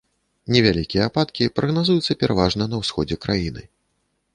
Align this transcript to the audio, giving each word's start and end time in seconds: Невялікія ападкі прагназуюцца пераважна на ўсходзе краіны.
Невялікія 0.55 1.09
ападкі 1.11 1.51
прагназуюцца 1.59 2.19
пераважна 2.25 2.63
на 2.73 2.83
ўсходзе 2.85 3.15
краіны. 3.29 3.61